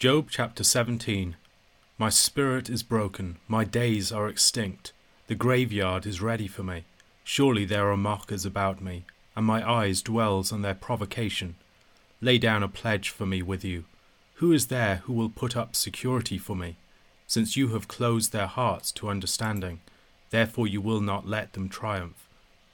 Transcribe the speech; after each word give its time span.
Job 0.00 0.28
chapter 0.30 0.64
17 0.64 1.36
My 1.98 2.08
spirit 2.08 2.70
is 2.70 2.82
broken, 2.82 3.36
my 3.46 3.64
days 3.64 4.10
are 4.10 4.30
extinct, 4.30 4.94
the 5.26 5.34
graveyard 5.34 6.06
is 6.06 6.22
ready 6.22 6.48
for 6.48 6.62
me. 6.62 6.84
Surely 7.22 7.66
there 7.66 7.90
are 7.90 7.98
mockers 7.98 8.46
about 8.46 8.80
me, 8.80 9.04
and 9.36 9.44
my 9.44 9.60
eyes 9.70 10.00
dwells 10.00 10.52
on 10.52 10.62
their 10.62 10.74
provocation. 10.74 11.56
Lay 12.22 12.38
down 12.38 12.62
a 12.62 12.66
pledge 12.66 13.10
for 13.10 13.26
me 13.26 13.42
with 13.42 13.62
you. 13.62 13.84
Who 14.36 14.52
is 14.52 14.68
there 14.68 15.02
who 15.04 15.12
will 15.12 15.28
put 15.28 15.54
up 15.54 15.76
security 15.76 16.38
for 16.38 16.56
me? 16.56 16.76
Since 17.26 17.58
you 17.58 17.68
have 17.74 17.86
closed 17.86 18.32
their 18.32 18.46
hearts 18.46 18.90
to 18.92 19.10
understanding, 19.10 19.80
therefore 20.30 20.66
you 20.66 20.80
will 20.80 21.02
not 21.02 21.28
let 21.28 21.52
them 21.52 21.68
triumph. 21.68 22.26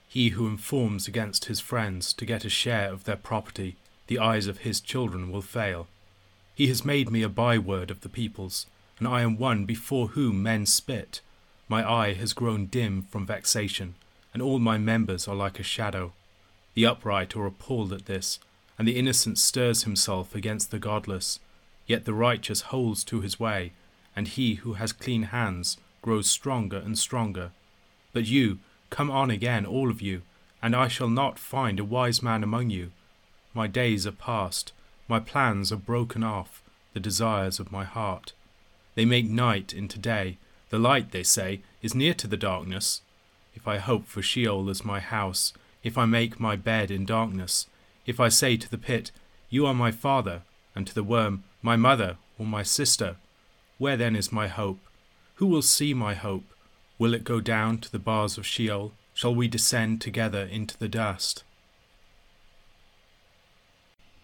He 0.07 0.29
who 0.29 0.47
informs 0.47 1.09
against 1.09 1.47
his 1.47 1.59
friends 1.59 2.13
to 2.13 2.25
get 2.25 2.45
a 2.45 2.49
share 2.49 2.93
of 2.93 3.03
their 3.03 3.17
property, 3.17 3.75
the 4.07 4.21
eyes 4.21 4.47
of 4.47 4.59
his 4.59 4.81
children 4.81 5.33
will 5.33 5.43
fail. 5.43 5.89
He 6.57 6.69
has 6.69 6.87
made 6.87 7.11
me 7.11 7.21
a 7.21 7.29
byword 7.29 7.91
of 7.91 8.01
the 8.01 8.09
peoples, 8.09 8.65
and 8.99 9.07
I 9.07 9.21
am 9.21 9.37
one 9.37 9.67
before 9.67 10.09
whom 10.09 10.43
men 10.43 10.65
spit. 10.65 11.21
My 11.69 11.87
eye 11.87 12.15
has 12.15 12.33
grown 12.33 12.65
dim 12.65 13.03
from 13.03 13.27
vexation, 13.27 13.95
and 14.33 14.41
all 14.41 14.59
my 14.59 14.79
members 14.79 15.29
are 15.29 15.35
like 15.35 15.61
a 15.61 15.63
shadow. 15.63 16.15
The 16.73 16.87
upright 16.87 17.37
are 17.37 17.45
appalled 17.45 17.93
at 17.93 18.07
this, 18.07 18.39
and 18.79 18.89
the 18.89 18.97
innocent 18.97 19.37
stirs 19.37 19.83
himself 19.83 20.35
against 20.35 20.71
the 20.71 20.79
godless. 20.79 21.41
Yet 21.87 22.07
the 22.07 22.15
righteous 22.15 22.63
holds 22.63 23.05
to 23.05 23.21
his 23.21 23.39
way, 23.39 23.73
and 24.17 24.27
he 24.27 24.55
who 24.55 24.75
has 24.75 24.95
clean 24.95 25.25
hands 25.25 25.77
grows 26.01 26.31
stronger 26.31 26.79
and 26.79 26.99
stronger. 26.99 27.51
But 28.15 28.25
you, 28.25 28.61
come 28.89 29.11
on 29.11 29.31
again, 29.31 29.67
all 29.67 29.91
of 29.91 30.01
you, 30.01 30.23
and 30.63 30.75
I 30.75 30.89
shall 30.89 31.11
not 31.11 31.39
find 31.39 31.79
a 31.79 31.85
wise 31.85 32.23
man 32.23 32.43
among 32.43 32.71
you. 32.71 32.93
My 33.53 33.67
days 33.67 34.07
are 34.07 34.13
past, 34.13 34.73
my 35.09 35.21
plans 35.21 35.71
are 35.71 35.77
broken 35.77 36.23
off, 36.23 36.63
the 36.93 37.01
desires 37.01 37.61
of 37.61 37.73
my 37.73 37.85
heart. 37.85 38.33
They 38.95 39.05
make 39.05 39.29
night 39.29 39.73
into 39.73 39.99
day. 39.99 40.39
The 40.71 40.79
light, 40.79 41.13
they 41.13 41.23
say, 41.23 41.61
is 41.83 41.95
near 41.95 42.15
to 42.15 42.27
the 42.27 42.37
darkness. 42.37 43.03
If 43.55 43.69
I 43.69 43.79
hope 43.79 44.07
for 44.07 44.23
Sheol 44.23 44.69
as 44.69 44.85
my 44.85 45.01
house, 45.01 45.53
if 45.85 45.97
I 45.97 46.07
make 46.07 46.41
my 46.41 46.57
bed 46.57 46.91
in 46.91 47.05
darkness, 47.05 47.67
if 48.07 48.19
I 48.19 48.29
say 48.29 48.57
to 48.57 48.71
the 48.71 48.79
pit, 48.79 49.13
You 49.49 49.67
are 49.67 49.75
my 49.75 49.93
father, 49.93 50.43
and 50.75 50.87
to 50.87 50.95
the 50.95 51.05
worm, 51.05 51.45
My 51.63 51.77
mother, 51.77 52.17
or 52.39 52.47
my 52.47 52.63
sister, 52.63 53.17
where 53.79 53.97
then 53.97 54.17
is 54.17 54.33
my 54.33 54.49
hope? 54.49 54.79
Who 55.37 55.47
will 55.47 55.63
see 55.63 55.93
my 55.93 56.15
hope? 56.15 56.45
Will 56.99 57.13
it 57.13 57.25
go 57.25 57.41
down 57.41 57.79
to 57.79 57.93
the 57.93 57.99
bars 57.99 58.39
of 58.39 58.47
Sheol? 58.47 58.93
Shall 59.13 59.35
we 59.35 59.49
descend 59.49 60.01
together 60.01 60.43
into 60.43 60.79
the 60.79 60.89
dust? 60.89 61.45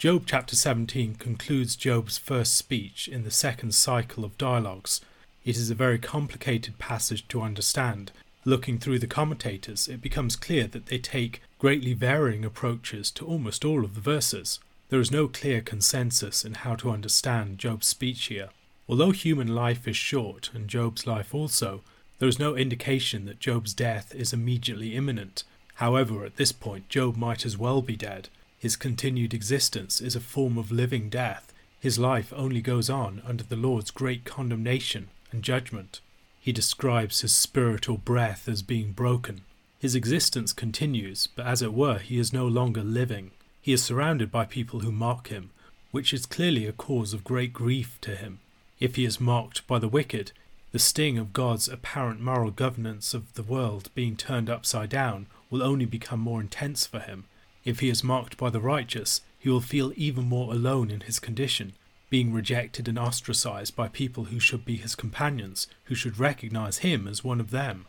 Job 0.03 0.25
chapter 0.27 0.56
17 0.56 1.14
concludes 1.14 1.77
Job's 1.77 2.19
first 2.19 2.56
speech 2.56 3.06
in 3.06 3.22
the 3.22 3.31
second 3.31 3.72
cycle 3.72 4.25
of 4.25 4.36
dialogues. 4.36 5.00
It 5.45 5.56
is 5.56 5.70
a 5.70 5.77
very 5.77 6.00
complicated 6.00 6.77
passage 6.81 7.28
to 7.28 7.41
understand. 7.41 8.11
Looking 8.45 8.80
through 8.80 8.98
the 8.98 9.06
commentators, 9.06 9.86
it 9.86 10.03
becomes 10.03 10.34
clear 10.34 10.67
that 10.67 10.86
they 10.86 10.98
take 10.98 11.41
greatly 11.61 11.95
varying 11.95 12.45
approaches 12.45 13.12
to 13.12 13.25
almost 13.25 13.64
all 13.64 13.84
of 13.84 13.95
the 13.95 14.00
verses. 14.00 14.58
There 14.89 14.98
is 14.98 15.12
no 15.12 15.28
clear 15.28 15.61
consensus 15.61 16.45
in 16.45 16.55
how 16.55 16.75
to 16.75 16.91
understand 16.91 17.58
Job's 17.58 17.86
speech 17.86 18.25
here. 18.25 18.48
Although 18.89 19.12
human 19.12 19.55
life 19.55 19.86
is 19.86 19.97
short, 19.97 20.50
and 20.53 20.67
Job's 20.67 21.06
life 21.06 21.33
also, 21.33 21.83
there 22.19 22.28
is 22.28 22.41
no 22.41 22.56
indication 22.56 23.25
that 23.27 23.39
Job's 23.39 23.73
death 23.73 24.12
is 24.17 24.33
immediately 24.33 24.97
imminent. 24.97 25.45
However, 25.75 26.25
at 26.25 26.39
this 26.39 26.50
point, 26.50 26.89
Job 26.89 27.17
might 27.17 27.47
as 27.47 27.56
well 27.56 27.83
be 27.83 27.95
dead. 27.95 28.30
His 28.62 28.77
continued 28.77 29.34
existence 29.34 30.00
is 30.00 30.14
a 30.14 30.20
form 30.20 30.56
of 30.56 30.70
living 30.70 31.08
death. 31.08 31.52
His 31.80 31.98
life 31.98 32.32
only 32.36 32.60
goes 32.60 32.88
on 32.88 33.20
under 33.27 33.42
the 33.42 33.56
Lord's 33.56 33.91
great 33.91 34.24
condemnation 34.24 35.08
and 35.32 35.42
judgment. 35.42 36.00
He 36.38 36.52
describes 36.52 37.22
his 37.22 37.34
spiritual 37.34 37.96
breath 37.96 38.48
as 38.48 38.62
being 38.62 38.92
broken. 38.92 39.40
His 39.80 39.96
existence 39.96 40.52
continues, 40.52 41.27
but 41.27 41.45
as 41.45 41.61
it 41.61 41.74
were, 41.74 41.98
he 41.98 42.20
is 42.20 42.33
no 42.33 42.46
longer 42.46 42.84
living. 42.84 43.33
He 43.61 43.73
is 43.73 43.83
surrounded 43.83 44.30
by 44.30 44.45
people 44.45 44.79
who 44.79 44.92
mock 44.92 45.27
him, 45.27 45.50
which 45.90 46.14
is 46.14 46.24
clearly 46.24 46.64
a 46.68 46.73
cause 46.73 47.12
of 47.12 47.24
great 47.24 47.52
grief 47.52 48.00
to 48.02 48.14
him. 48.14 48.39
If 48.79 48.94
he 48.94 49.05
is 49.05 49.20
mocked 49.20 49.67
by 49.67 49.80
the 49.80 49.89
wicked, 49.89 50.30
the 50.70 50.79
sting 50.79 51.18
of 51.18 51.33
God's 51.33 51.67
apparent 51.67 52.20
moral 52.20 52.52
governance 52.52 53.12
of 53.12 53.34
the 53.34 53.42
world 53.42 53.90
being 53.96 54.14
turned 54.14 54.48
upside 54.48 54.90
down 54.90 55.27
will 55.50 55.64
only 55.64 55.84
become 55.84 56.20
more 56.20 56.40
intense 56.40 56.86
for 56.86 57.00
him, 57.00 57.24
if 57.64 57.80
he 57.80 57.89
is 57.89 58.05
mocked 58.05 58.36
by 58.36 58.50
the 58.50 58.61
righteous, 58.61 59.20
he 59.39 59.48
will 59.48 59.61
feel 59.61 59.92
even 59.96 60.24
more 60.24 60.52
alone 60.52 60.90
in 60.90 61.00
his 61.00 61.18
condition, 61.18 61.73
being 62.11 62.33
rejected 62.33 62.89
and 62.89 62.98
ostracized 62.98 63.74
by 63.74 63.89
people 63.89 64.24
who 64.24 64.39
should 64.39 64.64
be 64.64 64.77
his 64.77 64.95
companions, 64.95 65.67
who 65.84 65.95
should 65.95 66.18
recognize 66.18 66.78
him 66.78 67.08
as 67.08 67.24
one 67.24 67.40
of 67.40 67.50
them. 67.50 67.86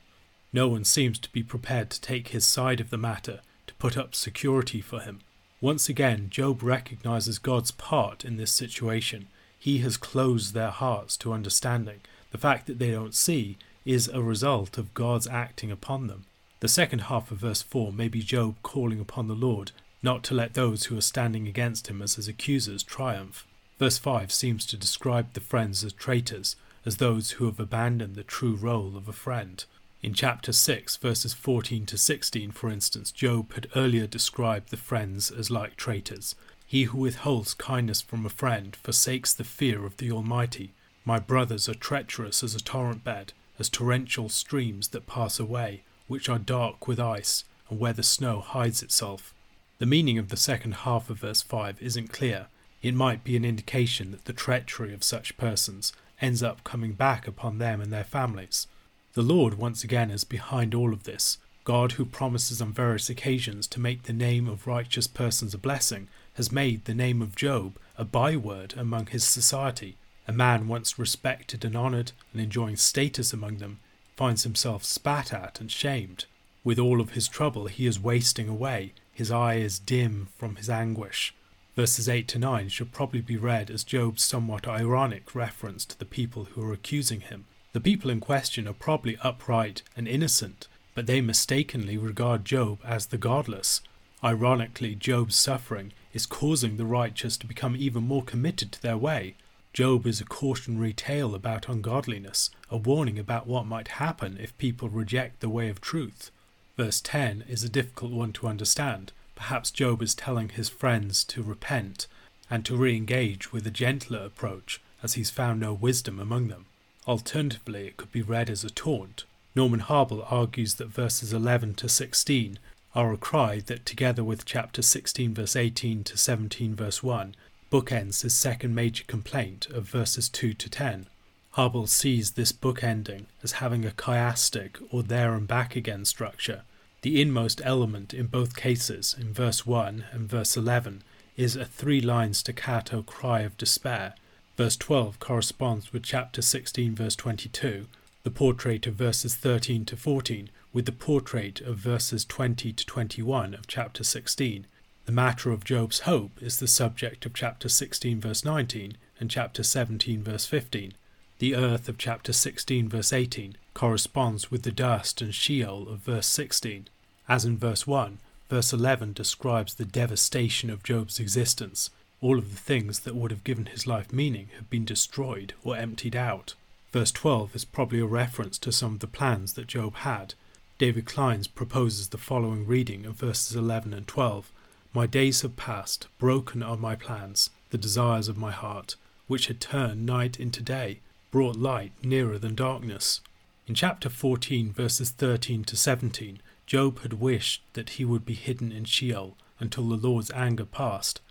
No 0.52 0.68
one 0.68 0.84
seems 0.84 1.20
to 1.20 1.32
be 1.32 1.44
prepared 1.44 1.90
to 1.90 2.02
take 2.02 2.30
his 2.30 2.46
side 2.46 2.80
of 2.80 2.90
the 2.90 2.98
matter, 2.98 3.42
to 3.68 3.74
put 3.76 3.98
up 3.98 4.16
security 4.16 4.82
for 4.82 5.00
him. 5.00 5.22
Once 5.60 5.90
again, 5.90 6.30
Job 6.30 6.62
recognizes 6.62 7.40
God's 7.40 7.72
part 7.72 8.24
in 8.24 8.38
this 8.38 8.52
situation. 8.52 9.28
He 9.58 9.80
has 9.80 9.98
closed 9.98 10.54
their 10.54 10.72
hearts 10.72 11.18
to 11.18 11.34
understanding. 11.34 12.02
The 12.32 12.38
fact 12.38 12.68
that 12.68 12.80
they 12.80 12.92
don't 12.92 13.16
see 13.16 13.58
is 13.86 14.08
a 14.08 14.22
result 14.22 14.78
of 14.78 14.94
God's 14.94 15.28
acting 15.28 15.72
upon 15.72 16.08
them. 16.08 16.26
The 16.64 16.70
second 16.70 17.00
half 17.00 17.30
of 17.30 17.40
verse 17.40 17.62
4 17.62 17.92
may 17.92 18.08
be 18.08 18.22
Job 18.22 18.56
calling 18.64 19.02
upon 19.02 19.28
the 19.28 19.36
Lord 19.36 19.74
not 20.02 20.24
to 20.24 20.34
let 20.34 20.54
those 20.54 20.86
who 20.86 20.98
are 20.98 21.02
standing 21.02 21.46
against 21.46 21.90
him 21.90 22.02
as 22.02 22.16
his 22.16 22.30
accusers 22.30 22.84
triumph. 22.84 23.46
Verse 23.80 23.98
5 23.98 24.32
seems 24.32 24.66
to 24.68 24.78
describe 24.78 25.34
the 25.34 25.42
friends 25.42 25.84
as 25.84 25.92
traitors, 25.92 26.56
as 26.86 26.96
those 26.96 27.32
who 27.32 27.48
have 27.48 27.60
abandoned 27.60 28.16
the 28.16 28.24
true 28.24 28.56
role 28.56 28.96
of 28.96 29.10
a 29.10 29.12
friend. 29.12 29.66
In 30.02 30.14
chapter 30.14 30.54
6, 30.54 30.96
verses 30.96 31.34
14 31.34 31.86
to 31.86 31.98
16, 31.98 32.52
for 32.52 32.70
instance, 32.70 33.12
Job 33.12 33.52
had 33.56 33.68
earlier 33.76 34.08
described 34.08 34.70
the 34.70 34.78
friends 34.78 35.32
as 35.32 35.52
like 35.52 35.76
traitors. 35.76 36.34
He 36.66 36.84
who 36.84 37.00
withholds 37.00 37.54
kindness 37.54 38.00
from 38.00 38.26
a 38.26 38.30
friend 38.30 38.74
forsakes 38.74 39.34
the 39.34 39.44
fear 39.44 39.86
of 39.86 39.98
the 39.98 40.14
Almighty. 40.14 40.72
My 41.04 41.20
brothers 41.20 41.68
are 41.68 41.74
treacherous 41.74 42.42
as 42.42 42.56
a 42.56 42.64
torrent 42.64 43.04
bed, 43.04 43.34
as 43.60 43.68
torrential 43.68 44.30
streams 44.30 44.88
that 44.88 45.08
pass 45.08 45.42
away 45.42 45.84
which 46.08 46.30
are 46.30 46.40
dark 46.40 46.88
with 46.88 47.00
ice, 47.00 47.44
and 47.70 47.80
where 47.80 47.94
the 47.94 48.04
snow 48.04 48.40
hides 48.40 48.84
itself. 48.84 49.34
The 49.80 49.86
meaning 49.86 50.18
of 50.18 50.30
the 50.30 50.38
second 50.38 50.76
half 50.76 51.10
of 51.10 51.20
verse 51.20 51.42
5 51.42 51.82
isn't 51.82 52.14
clear. 52.14 52.48
It 52.82 52.94
might 52.94 53.24
be 53.24 53.36
an 53.36 53.46
indication 53.46 54.12
that 54.12 54.26
the 54.26 54.34
treachery 54.34 54.94
of 54.94 55.04
such 55.04 55.38
persons 55.38 55.94
ends 56.22 56.44
up 56.44 56.64
coming 56.64 56.94
back 56.94 57.28
upon 57.28 57.58
them 57.58 57.82
and 57.82 57.92
their 57.92 58.04
families. 58.04 58.68
The 59.14 59.22
Lord 59.22 59.56
once 59.56 59.84
again 59.84 60.10
is 60.12 60.24
behind 60.24 60.74
all 60.74 60.94
of 60.94 61.04
this. 61.04 61.38
God, 61.64 61.94
who 61.94 62.06
promises 62.06 62.62
on 62.62 62.74
various 62.74 63.10
occasions 63.10 63.68
to 63.68 63.80
make 63.80 64.04
the 64.04 64.14
name 64.14 64.48
of 64.48 64.68
righteous 64.68 65.08
persons 65.08 65.54
a 65.54 65.58
blessing, 65.58 66.10
has 66.34 66.52
made 66.52 66.86
the 66.86 66.94
name 66.94 67.22
of 67.22 67.36
Job 67.36 67.78
a 67.98 68.04
byword 68.04 68.74
among 68.78 69.08
his 69.08 69.24
society. 69.24 69.96
A 70.28 70.34
man 70.34 70.68
once 70.68 71.00
respected 71.00 71.64
and 71.64 71.76
honoured 71.76 72.12
and 72.32 72.42
enjoying 72.42 72.76
status 72.76 73.34
among 73.34 73.58
them 73.58 73.80
finds 74.16 74.44
himself 74.44 74.84
spat 74.84 75.34
at 75.34 75.60
and 75.60 75.72
shamed. 75.72 76.26
With 76.64 76.80
all 76.80 77.02
of 77.02 77.12
his 77.12 77.28
trouble, 77.28 77.68
he 77.68 77.86
is 77.86 78.00
wasting 78.00 78.48
away. 78.48 78.94
His 79.12 79.32
eye 79.32 79.56
is 79.56 79.80
dim 79.80 80.30
from 80.38 80.56
his 80.56 80.70
anguish. 80.70 81.34
Verses 81.76 82.08
8 82.08 82.28
to 82.30 82.40
9 82.40 82.70
should 82.70 82.92
probably 82.92 83.22
be 83.22 83.36
read 83.36 83.72
as 83.72 83.84
Job's 83.84 84.24
somewhat 84.24 84.68
ironic 84.68 85.34
reference 85.34 85.86
to 85.86 85.98
the 85.98 86.06
people 86.06 86.46
who 86.46 86.64
are 86.64 86.74
accusing 86.74 87.22
him. 87.22 87.46
The 87.74 87.82
people 87.82 88.12
in 88.12 88.20
question 88.20 88.68
are 88.68 88.74
probably 88.74 89.18
upright 89.24 89.82
and 89.98 90.08
innocent, 90.08 90.68
but 90.94 91.08
they 91.08 91.20
mistakenly 91.20 91.98
regard 91.98 92.46
Job 92.46 92.80
as 92.86 93.08
the 93.08 93.18
godless. 93.18 93.82
Ironically, 94.24 94.94
Job's 94.94 95.36
suffering 95.36 95.92
is 96.14 96.28
causing 96.28 96.78
the 96.78 96.86
righteous 96.86 97.36
to 97.38 97.48
become 97.48 97.76
even 97.76 98.04
more 98.04 98.24
committed 98.24 98.72
to 98.72 98.82
their 98.82 98.98
way. 98.98 99.36
Job 99.74 100.06
is 100.06 100.22
a 100.22 100.26
cautionary 100.26 100.94
tale 100.94 101.34
about 101.34 101.68
ungodliness, 101.68 102.52
a 102.70 102.78
warning 102.78 103.18
about 103.18 103.48
what 103.48 103.66
might 103.66 103.88
happen 103.88 104.38
if 104.40 104.56
people 104.60 104.88
reject 104.88 105.40
the 105.40 105.50
way 105.50 105.68
of 105.68 105.82
truth. 105.82 106.30
Verse 106.78 107.02
10 107.02 107.44
is 107.50 107.64
a 107.64 107.70
difficult 107.70 108.12
one 108.12 108.34
to 108.34 108.48
understand. 108.48 109.12
Perhaps 109.34 109.72
Job 109.72 110.04
is 110.04 110.14
telling 110.14 110.50
his 110.50 110.70
friends 110.70 111.24
to 111.24 111.42
repent 111.42 112.06
and 112.52 112.64
to 112.66 112.78
re 112.78 112.96
engage 112.96 113.52
with 113.52 113.66
a 113.66 113.72
gentler 113.72 114.24
approach, 114.24 114.80
as 115.02 115.16
he's 115.16 115.32
found 115.32 115.60
no 115.60 115.74
wisdom 115.74 116.20
among 116.20 116.50
them. 116.50 116.68
Alternatively, 117.08 117.88
it 117.88 117.98
could 117.98 118.12
be 118.12 118.22
read 118.22 118.52
as 118.52 118.64
a 118.64 118.70
taunt. 118.70 119.24
Norman 119.56 119.82
Habel 119.82 120.24
argues 120.32 120.76
that 120.76 120.90
verses 120.90 121.34
11 121.34 121.74
to 121.76 121.90
16 121.90 122.60
are 122.94 123.12
a 123.12 123.18
cry 123.18 123.60
that, 123.66 123.88
together 123.88 124.24
with 124.24 124.46
chapter 124.46 124.84
16, 124.84 125.34
verse 125.34 125.56
18 125.56 126.04
to 126.04 126.16
17, 126.16 126.76
verse 126.76 127.02
1, 127.02 127.36
bookends 127.74 128.22
his 128.22 128.36
second 128.36 128.76
major 128.76 129.04
complaint 129.06 129.66
of 129.72 129.90
verses 129.90 130.30
2 130.30 130.54
to 130.54 130.70
10. 130.70 131.08
Habel 131.56 131.90
sees 131.90 132.34
this 132.34 132.52
bookending 132.52 133.26
as 133.42 133.54
having 133.54 133.84
a 133.84 133.90
chiastic 133.90 134.76
or 134.92 135.02
there 135.02 135.34
and 135.34 135.48
back 135.48 135.76
again 135.76 136.06
structure. 136.06 136.62
The 137.02 137.20
inmost 137.20 137.62
element 137.66 138.14
in 138.14 138.28
both 138.28 138.56
cases, 138.56 139.16
in 139.20 139.34
verse 139.34 139.66
1 139.66 140.06
and 140.12 140.30
verse 140.30 140.56
11, 140.56 141.02
is 141.36 141.56
a 141.56 141.66
three 141.66 142.00
line 142.00 142.36
staccato 142.36 143.02
cry 143.02 143.40
of 143.40 143.58
despair. 143.58 144.14
Verse 144.56 144.78
12 144.78 145.20
corresponds 145.20 145.92
with 145.92 146.04
chapter 146.04 146.44
16, 146.44 146.94
verse 146.94 147.16
22, 147.16 147.88
the 148.22 148.30
portrait 148.30 148.86
of 148.86 148.94
verses 148.94 149.34
13 149.34 149.84
to 149.86 149.98
14 149.98 150.52
with 150.74 150.86
the 150.86 150.92
portrait 150.92 151.60
of 151.62 151.78
verses 151.78 152.24
20 152.24 152.72
to 152.72 152.86
21 152.86 153.56
of 153.56 153.66
chapter 153.66 154.04
16. 154.04 154.68
The 155.06 155.12
matter 155.12 155.52
of 155.52 155.66
Job's 155.66 156.02
hope 156.02 156.42
is 156.42 156.60
the 156.60 156.68
subject 156.68 157.26
of 157.26 157.34
chapter 157.34 157.68
16, 157.68 158.22
verse 158.22 158.46
19, 158.46 158.96
and 159.20 159.30
chapter 159.30 159.62
17, 159.62 160.24
verse 160.24 160.46
15. 160.46 160.94
The 161.40 161.56
earth 161.56 161.90
of 161.90 161.98
chapter 161.98 162.32
16, 162.32 162.88
verse 162.88 163.12
18, 163.12 163.58
corresponds 163.74 164.50
with 164.50 164.64
the 164.64 164.72
dust 164.72 165.22
and 165.22 165.36
Sheol 165.36 165.90
of 165.90 166.00
verse 166.00 166.28
16. 166.28 166.88
As 167.28 167.44
in 167.44 167.58
verse 167.58 167.86
1, 167.86 168.20
verse 168.48 168.72
11 168.72 169.12
describes 169.12 169.74
the 169.74 169.84
devastation 169.84 170.70
of 170.70 170.84
Job's 170.84 171.20
existence. 171.20 171.90
All 172.22 172.38
of 172.38 172.52
the 172.52 172.62
things 172.62 173.02
that 173.02 173.16
would 173.16 173.32
have 173.32 173.44
given 173.44 173.66
his 173.66 173.86
life 173.86 174.14
meaning 174.14 174.52
have 174.56 174.70
been 174.70 174.86
destroyed 174.86 175.54
or 175.66 175.76
emptied 175.76 176.16
out. 176.16 176.54
Verse 176.94 177.12
12 177.12 177.58
is 177.58 177.66
probably 177.66 178.00
a 178.00 178.06
reference 178.06 178.58
to 178.60 178.72
some 178.72 178.94
of 178.94 179.00
the 179.02 179.08
plans 179.08 179.56
that 179.56 179.68
Job 179.68 179.96
had. 179.96 180.36
David 180.78 181.04
Clines 181.04 181.54
proposes 181.54 182.08
the 182.08 182.18
following 182.18 182.66
reading 182.66 183.06
of 183.06 183.16
verses 183.16 183.54
11 183.54 183.94
and 183.94 184.08
12 184.08 184.50
My 184.96 185.08
days 185.08 185.42
have 185.42 185.56
passed, 185.56 186.08
broken 186.20 186.62
are 186.62 186.78
my 186.78 186.96
plans, 186.96 187.50
the 187.72 187.80
desires 187.80 188.28
of 188.28 188.38
my 188.38 188.52
heart, 188.52 188.96
which 189.26 189.48
had 189.48 189.60
turned 189.60 190.06
night 190.06 190.40
into 190.40 190.62
day, 190.62 191.00
brought 191.32 191.56
light 191.56 191.94
nearer 192.04 192.38
than 192.38 192.54
darkness. 192.54 193.20
In 193.66 193.74
chapter 193.74 194.08
14, 194.08 194.72
verses 194.72 195.10
13 195.10 195.64
to 195.64 195.76
17, 195.76 196.42
Job 196.68 197.02
had 197.02 197.14
wished 197.14 197.64
that 197.74 197.92
he 197.92 198.06
would 198.06 198.24
be 198.24 198.36
hidden 198.36 198.72
in 198.72 198.86
Sheol 198.86 199.36
until 199.60 199.90
the 199.90 199.96
Lord's 199.96 200.30
anger 200.32 200.66
passed. 200.66 201.22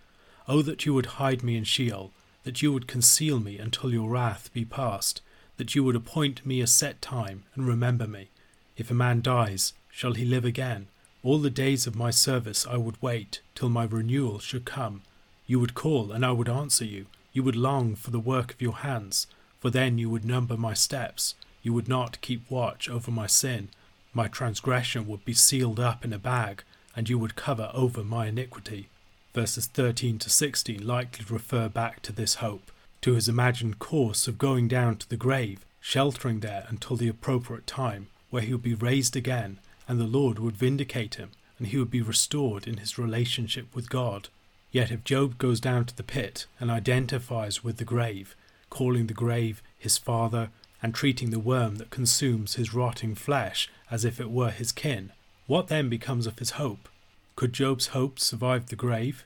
Oh, 0.48 0.62
that 0.62 0.84
you 0.84 0.92
would 0.94 1.06
hide 1.22 1.44
me 1.44 1.56
in 1.56 1.62
Sheol, 1.62 2.10
that 2.42 2.62
you 2.62 2.72
would 2.72 2.88
conceal 2.88 3.38
me 3.38 3.58
until 3.58 3.92
your 3.92 4.10
wrath 4.10 4.52
be 4.52 4.64
past, 4.64 5.20
that 5.56 5.76
you 5.76 5.84
would 5.84 5.94
appoint 5.94 6.44
me 6.44 6.60
a 6.60 6.66
set 6.66 7.00
time 7.00 7.44
and 7.54 7.64
remember 7.64 8.08
me. 8.08 8.30
If 8.76 8.90
a 8.90 8.94
man 8.94 9.20
dies, 9.20 9.72
shall 9.88 10.14
he 10.14 10.24
live 10.24 10.44
again? 10.44 10.88
All 11.22 11.38
the 11.38 11.50
days 11.50 11.86
of 11.86 11.96
my 11.96 12.10
service 12.10 12.66
I 12.66 12.76
would 12.76 13.00
wait 13.00 13.40
till 13.54 13.68
my 13.68 13.84
renewal 13.84 14.38
should 14.38 14.64
come. 14.64 15.02
You 15.46 15.60
would 15.60 15.74
call, 15.74 16.12
and 16.12 16.24
I 16.24 16.32
would 16.32 16.48
answer 16.48 16.84
you. 16.84 17.06
You 17.32 17.42
would 17.42 17.56
long 17.56 17.94
for 17.94 18.10
the 18.10 18.20
work 18.20 18.52
of 18.52 18.60
your 18.60 18.76
hands 18.76 19.26
for 19.62 19.70
then 19.70 19.96
you 19.96 20.10
would 20.10 20.24
number 20.24 20.56
my 20.56 20.74
steps, 20.74 21.36
you 21.62 21.72
would 21.72 21.88
not 21.88 22.20
keep 22.20 22.50
watch 22.50 22.90
over 22.90 23.12
my 23.12 23.28
sin. 23.28 23.68
My 24.12 24.26
transgression 24.26 25.06
would 25.06 25.24
be 25.24 25.34
sealed 25.34 25.78
up 25.78 26.04
in 26.04 26.12
a 26.12 26.18
bag, 26.18 26.64
and 26.96 27.08
you 27.08 27.16
would 27.16 27.36
cover 27.36 27.70
over 27.72 28.02
my 28.02 28.26
iniquity. 28.26 28.88
Verses 29.32 29.68
13 29.68 30.18
to 30.18 30.28
16 30.28 30.84
likely 30.84 31.24
refer 31.30 31.68
back 31.68 32.02
to 32.02 32.10
this 32.10 32.34
hope, 32.46 32.72
to 33.02 33.14
his 33.14 33.28
imagined 33.28 33.78
course 33.78 34.26
of 34.26 34.36
going 34.36 34.66
down 34.66 34.96
to 34.96 35.08
the 35.08 35.16
grave, 35.16 35.64
sheltering 35.80 36.40
there 36.40 36.66
until 36.68 36.96
the 36.96 37.06
appropriate 37.06 37.68
time, 37.68 38.08
where 38.30 38.42
he 38.42 38.50
would 38.50 38.64
be 38.64 38.74
raised 38.74 39.14
again, 39.14 39.60
and 39.88 40.00
the 40.00 40.06
Lord 40.06 40.38
would 40.38 40.56
vindicate 40.56 41.16
him, 41.16 41.30
and 41.58 41.66
he 41.68 41.78
would 41.78 41.90
be 41.90 42.02
restored 42.02 42.66
in 42.66 42.78
his 42.78 42.98
relationship 42.98 43.74
with 43.74 43.90
God. 43.90 44.28
Yet 44.70 44.90
if 44.90 45.04
Job 45.04 45.38
goes 45.38 45.60
down 45.60 45.84
to 45.86 45.96
the 45.96 46.02
pit 46.02 46.46
and 46.58 46.70
identifies 46.70 47.62
with 47.62 47.76
the 47.76 47.84
grave, 47.84 48.34
calling 48.70 49.06
the 49.06 49.14
grave 49.14 49.62
his 49.78 49.98
father, 49.98 50.50
and 50.82 50.94
treating 50.94 51.30
the 51.30 51.38
worm 51.38 51.76
that 51.76 51.90
consumes 51.90 52.54
his 52.54 52.74
rotting 52.74 53.14
flesh 53.14 53.70
as 53.90 54.04
if 54.04 54.18
it 54.18 54.30
were 54.30 54.50
his 54.50 54.72
kin, 54.72 55.12
what 55.46 55.68
then 55.68 55.88
becomes 55.88 56.26
of 56.26 56.38
his 56.38 56.52
hope? 56.52 56.88
Could 57.36 57.52
Job's 57.52 57.88
hope 57.88 58.18
survive 58.18 58.66
the 58.66 58.76
grave? 58.76 59.24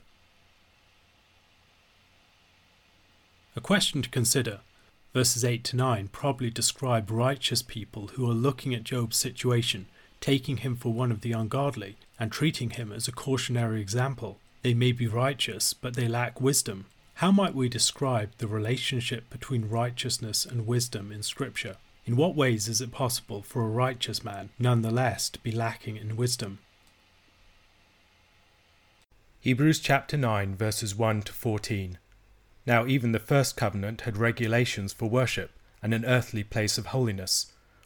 A 3.54 3.60
question 3.60 4.02
to 4.02 4.10
consider. 4.10 4.60
Verses 5.14 5.44
8 5.44 5.64
to 5.64 5.76
9 5.76 6.08
probably 6.08 6.50
describe 6.50 7.10
righteous 7.10 7.62
people 7.62 8.08
who 8.08 8.28
are 8.30 8.34
looking 8.34 8.74
at 8.74 8.84
Job's 8.84 9.16
situation, 9.16 9.86
taking 10.26 10.56
him 10.56 10.74
for 10.74 10.92
one 10.92 11.12
of 11.12 11.20
the 11.20 11.30
ungodly, 11.30 11.96
and 12.18 12.32
treating 12.32 12.70
him 12.70 12.90
as 12.90 13.06
a 13.06 13.12
cautionary 13.12 13.80
example. 13.80 14.40
They 14.62 14.74
may 14.74 14.90
be 14.90 15.06
righteous, 15.06 15.72
but 15.72 15.94
they 15.94 16.08
lack 16.08 16.40
wisdom. 16.40 16.86
How 17.14 17.30
might 17.30 17.54
we 17.54 17.68
describe 17.68 18.32
the 18.38 18.48
relationship 18.48 19.30
between 19.30 19.68
righteousness 19.68 20.44
and 20.44 20.66
wisdom 20.66 21.12
in 21.12 21.22
Scripture? 21.22 21.76
In 22.04 22.16
what 22.16 22.34
ways 22.34 22.66
is 22.66 22.80
it 22.80 22.90
possible 22.90 23.40
for 23.42 23.62
a 23.62 23.68
righteous 23.68 24.24
man 24.24 24.48
nonetheless 24.58 25.30
to 25.30 25.38
be 25.38 25.52
lacking 25.52 25.96
in 25.96 26.16
wisdom? 26.16 26.58
Hebrews 29.38 29.78
chapter 29.78 30.16
9, 30.16 30.56
verses 30.56 30.96
1 30.96 31.22
to 31.22 31.32
14. 31.32 31.98
Now, 32.66 32.84
even 32.84 33.12
the 33.12 33.20
first 33.20 33.56
covenant 33.56 34.00
had 34.00 34.16
regulations 34.16 34.92
for 34.92 35.08
worship 35.08 35.52
and 35.80 35.94
an 35.94 36.04
earthly 36.04 36.42
place 36.42 36.78
of 36.78 36.86
holiness. 36.86 37.52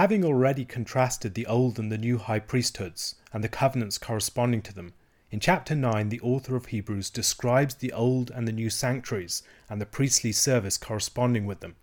Having 0.00 0.24
already 0.24 0.64
contrasted 0.64 1.34
the 1.34 1.44
old 1.44 1.78
and 1.78 1.92
the 1.92 1.98
new 1.98 2.16
high 2.16 2.38
priesthoods, 2.38 3.16
and 3.34 3.44
the 3.44 3.50
covenants 3.50 3.98
corresponding 3.98 4.62
to 4.62 4.72
them, 4.72 4.94
in 5.30 5.40
chapter 5.40 5.74
9, 5.74 6.08
the 6.08 6.22
author 6.22 6.56
of 6.56 6.64
Hebrews 6.64 7.10
describes 7.10 7.74
the 7.74 7.92
old 7.92 8.30
and 8.30 8.48
the 8.48 8.52
new 8.52 8.70
sanctuaries 8.70 9.42
and 9.68 9.78
the 9.78 9.84
priestly 9.84 10.32
service 10.32 10.78
corresponding 10.78 11.44
with 11.44 11.60
them. 11.60 11.76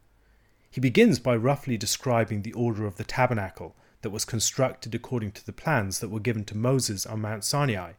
He 0.71 0.81
begins 0.81 1.19
by 1.19 1.35
roughly 1.35 1.77
describing 1.77 2.41
the 2.41 2.53
order 2.53 2.87
of 2.87 2.95
the 2.95 3.03
tabernacle 3.03 3.75
that 4.01 4.09
was 4.09 4.25
constructed 4.25 4.95
according 4.95 5.33
to 5.33 5.45
the 5.45 5.53
plans 5.53 5.99
that 5.99 6.09
were 6.09 6.19
given 6.19 6.43
to 6.45 6.57
Moses 6.57 7.05
on 7.05 7.21
Mount 7.21 7.43
Sinai, 7.43 7.91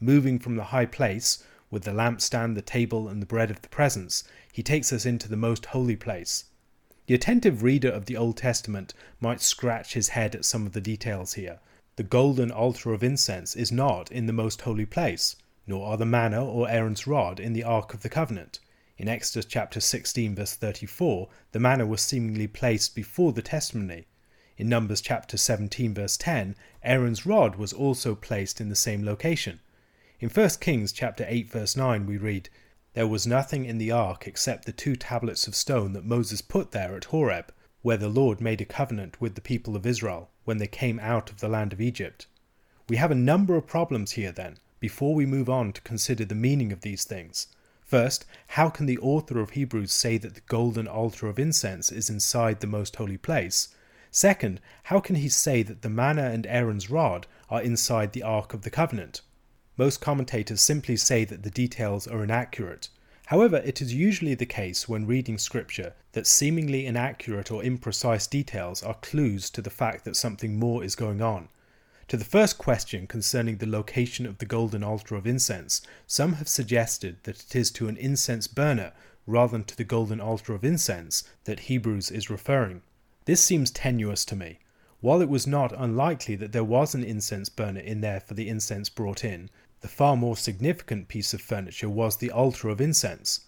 moving 0.00 0.38
from 0.38 0.56
the 0.56 0.72
high 0.72 0.86
place, 0.86 1.44
with 1.70 1.82
the 1.82 1.92
lampstand, 1.92 2.54
the 2.54 2.62
table, 2.62 3.06
and 3.06 3.20
the 3.20 3.26
bread 3.26 3.50
of 3.50 3.60
the 3.60 3.68
presence, 3.68 4.24
he 4.50 4.62
takes 4.62 4.94
us 4.94 5.04
into 5.04 5.28
the 5.28 5.36
most 5.36 5.66
holy 5.66 5.94
place. 5.94 6.44
The 7.08 7.14
attentive 7.14 7.62
reader 7.62 7.88
of 7.90 8.04
the 8.04 8.18
Old 8.18 8.36
Testament 8.36 8.92
might 9.18 9.40
scratch 9.40 9.94
his 9.94 10.10
head 10.10 10.34
at 10.34 10.44
some 10.44 10.66
of 10.66 10.72
the 10.72 10.80
details 10.82 11.32
here, 11.32 11.58
the 11.96 12.02
golden 12.02 12.50
altar 12.50 12.92
of 12.92 13.02
incense 13.02 13.56
is 13.56 13.72
not 13.72 14.12
in 14.12 14.26
the 14.26 14.32
most 14.34 14.60
holy 14.60 14.84
place, 14.84 15.34
nor 15.66 15.86
are 15.86 15.96
the 15.96 16.04
manna 16.04 16.44
or 16.44 16.68
Aaron's 16.68 17.06
rod 17.06 17.40
in 17.40 17.54
the 17.54 17.64
Ark 17.64 17.94
of 17.94 18.02
the 18.02 18.10
Covenant. 18.10 18.60
In 18.98 19.08
Exodus 19.08 19.46
chapter 19.46 19.80
16, 19.80 20.34
verse 20.34 20.54
34, 20.54 21.30
the 21.52 21.58
manna 21.58 21.86
was 21.86 22.02
seemingly 22.02 22.46
placed 22.46 22.94
before 22.94 23.32
the 23.32 23.40
testimony. 23.40 24.06
In 24.58 24.68
Numbers 24.68 25.00
chapter 25.00 25.38
17, 25.38 25.94
verse 25.94 26.18
10, 26.18 26.56
Aaron's 26.84 27.24
rod 27.24 27.56
was 27.56 27.72
also 27.72 28.14
placed 28.14 28.60
in 28.60 28.68
the 28.68 28.76
same 28.76 29.02
location. 29.02 29.60
In 30.20 30.28
1 30.28 30.50
Kings 30.60 30.92
chapter 30.92 31.24
8, 31.26 31.50
verse 31.50 31.74
9, 31.74 32.04
we 32.04 32.18
read, 32.18 32.50
There 32.98 33.06
was 33.06 33.28
nothing 33.28 33.64
in 33.64 33.78
the 33.78 33.92
ark 33.92 34.26
except 34.26 34.64
the 34.64 34.72
two 34.72 34.96
tablets 34.96 35.46
of 35.46 35.54
stone 35.54 35.92
that 35.92 36.04
Moses 36.04 36.42
put 36.42 36.72
there 36.72 36.96
at 36.96 37.04
Horeb, 37.04 37.54
where 37.80 37.96
the 37.96 38.08
Lord 38.08 38.40
made 38.40 38.60
a 38.60 38.64
covenant 38.64 39.20
with 39.20 39.36
the 39.36 39.40
people 39.40 39.76
of 39.76 39.86
Israel 39.86 40.30
when 40.44 40.58
they 40.58 40.66
came 40.66 40.98
out 40.98 41.30
of 41.30 41.38
the 41.38 41.46
land 41.46 41.72
of 41.72 41.80
Egypt. 41.80 42.26
We 42.88 42.96
have 42.96 43.12
a 43.12 43.14
number 43.14 43.54
of 43.54 43.68
problems 43.68 44.10
here 44.18 44.32
then, 44.32 44.58
before 44.80 45.14
we 45.14 45.26
move 45.26 45.48
on 45.48 45.72
to 45.74 45.80
consider 45.82 46.24
the 46.24 46.34
meaning 46.34 46.72
of 46.72 46.80
these 46.80 47.04
things. 47.04 47.46
First, 47.84 48.24
how 48.48 48.68
can 48.68 48.86
the 48.86 48.98
author 48.98 49.38
of 49.38 49.50
Hebrews 49.50 49.92
say 49.92 50.18
that 50.18 50.34
the 50.34 50.40
golden 50.48 50.88
altar 50.88 51.28
of 51.28 51.38
incense 51.38 51.92
is 51.92 52.10
inside 52.10 52.58
the 52.58 52.66
most 52.66 52.96
holy 52.96 53.16
place? 53.16 53.68
Second, 54.10 54.60
how 54.82 54.98
can 54.98 55.14
he 55.14 55.28
say 55.28 55.62
that 55.62 55.82
the 55.82 55.88
manna 55.88 56.30
and 56.30 56.48
Aaron's 56.48 56.90
rod 56.90 57.28
are 57.48 57.62
inside 57.62 58.12
the 58.12 58.24
Ark 58.24 58.54
of 58.54 58.62
the 58.62 58.70
Covenant? 58.70 59.20
Most 59.78 60.00
commentators 60.00 60.60
simply 60.60 60.96
say 60.96 61.24
that 61.24 61.44
the 61.44 61.50
details 61.50 62.08
are 62.08 62.24
inaccurate. 62.24 62.88
However, 63.26 63.58
it 63.58 63.80
is 63.80 63.94
usually 63.94 64.34
the 64.34 64.44
case 64.44 64.88
when 64.88 65.06
reading 65.06 65.38
scripture 65.38 65.94
that 66.12 66.26
seemingly 66.26 66.84
inaccurate 66.84 67.52
or 67.52 67.62
imprecise 67.62 68.28
details 68.28 68.82
are 68.82 68.94
clues 68.94 69.50
to 69.50 69.62
the 69.62 69.70
fact 69.70 70.04
that 70.04 70.16
something 70.16 70.58
more 70.58 70.82
is 70.82 70.96
going 70.96 71.22
on. 71.22 71.48
To 72.08 72.16
the 72.16 72.24
first 72.24 72.58
question 72.58 73.06
concerning 73.06 73.58
the 73.58 73.68
location 73.68 74.26
of 74.26 74.38
the 74.38 74.46
golden 74.46 74.82
altar 74.82 75.14
of 75.14 75.28
incense, 75.28 75.80
some 76.08 76.32
have 76.32 76.48
suggested 76.48 77.18
that 77.22 77.44
it 77.44 77.54
is 77.54 77.70
to 77.72 77.86
an 77.86 77.96
incense 77.98 78.48
burner 78.48 78.92
rather 79.28 79.52
than 79.52 79.64
to 79.64 79.76
the 79.76 79.84
golden 79.84 80.20
altar 80.20 80.54
of 80.54 80.64
incense 80.64 81.22
that 81.44 81.60
Hebrews 81.60 82.10
is 82.10 82.30
referring. 82.30 82.82
This 83.26 83.44
seems 83.44 83.70
tenuous 83.70 84.24
to 84.24 84.34
me. 84.34 84.58
While 85.00 85.22
it 85.22 85.28
was 85.28 85.46
not 85.46 85.72
unlikely 85.80 86.34
that 86.36 86.50
there 86.50 86.64
was 86.64 86.96
an 86.96 87.04
incense 87.04 87.48
burner 87.48 87.78
in 87.78 88.00
there 88.00 88.18
for 88.18 88.34
the 88.34 88.48
incense 88.48 88.88
brought 88.88 89.22
in, 89.24 89.48
the 89.80 89.88
far 89.88 90.16
more 90.16 90.36
significant 90.36 91.08
piece 91.08 91.32
of 91.32 91.40
furniture 91.40 91.88
was 91.88 92.16
the 92.16 92.30
altar 92.30 92.68
of 92.68 92.80
incense. 92.80 93.40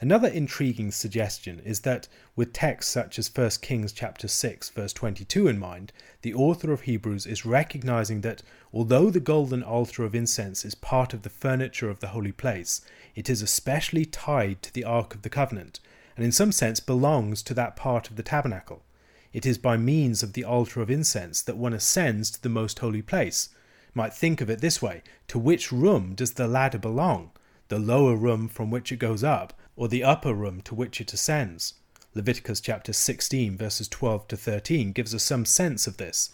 Another 0.00 0.28
intriguing 0.28 0.92
suggestion 0.92 1.60
is 1.64 1.80
that, 1.80 2.06
with 2.36 2.52
texts 2.52 2.92
such 2.92 3.18
as 3.18 3.34
1 3.34 3.50
Kings 3.62 3.90
chapter 3.90 4.28
6 4.28 4.70
verse 4.70 4.92
22 4.92 5.48
in 5.48 5.58
mind, 5.58 5.92
the 6.22 6.34
author 6.34 6.70
of 6.72 6.82
Hebrews 6.82 7.26
is 7.26 7.44
recognizing 7.44 8.20
that 8.20 8.42
although 8.72 9.10
the 9.10 9.18
golden 9.18 9.64
altar 9.64 10.04
of 10.04 10.14
incense 10.14 10.64
is 10.64 10.76
part 10.76 11.12
of 11.14 11.22
the 11.22 11.30
furniture 11.30 11.90
of 11.90 11.98
the 11.98 12.08
holy 12.08 12.30
place, 12.30 12.80
it 13.16 13.28
is 13.28 13.42
especially 13.42 14.04
tied 14.04 14.62
to 14.62 14.72
the 14.72 14.84
Ark 14.84 15.16
of 15.16 15.22
the 15.22 15.30
Covenant, 15.30 15.80
and 16.14 16.24
in 16.24 16.30
some 16.30 16.52
sense 16.52 16.78
belongs 16.78 17.42
to 17.42 17.54
that 17.54 17.74
part 17.74 18.08
of 18.08 18.14
the 18.14 18.22
tabernacle. 18.22 18.84
It 19.32 19.44
is 19.44 19.58
by 19.58 19.76
means 19.76 20.22
of 20.22 20.34
the 20.34 20.44
altar 20.44 20.80
of 20.80 20.92
incense 20.92 21.42
that 21.42 21.56
one 21.56 21.72
ascends 21.72 22.30
to 22.30 22.42
the 22.42 22.48
most 22.48 22.78
holy 22.78 23.02
place. 23.02 23.48
Might 23.98 24.14
think 24.14 24.40
of 24.40 24.48
it 24.48 24.60
this 24.60 24.80
way 24.80 25.02
to 25.26 25.40
which 25.40 25.72
room 25.72 26.14
does 26.14 26.34
the 26.34 26.46
ladder 26.46 26.78
belong? 26.78 27.32
The 27.66 27.80
lower 27.80 28.14
room 28.14 28.46
from 28.46 28.70
which 28.70 28.92
it 28.92 29.00
goes 29.00 29.24
up, 29.24 29.52
or 29.74 29.88
the 29.88 30.04
upper 30.04 30.32
room 30.32 30.60
to 30.62 30.74
which 30.76 31.00
it 31.00 31.12
ascends. 31.12 31.74
Leviticus 32.14 32.60
chapter 32.60 32.92
16, 32.92 33.56
verses 33.56 33.88
12 33.88 34.28
to 34.28 34.36
13 34.36 34.92
gives 34.92 35.16
us 35.16 35.24
some 35.24 35.44
sense 35.44 35.88
of 35.88 35.96
this. 35.96 36.30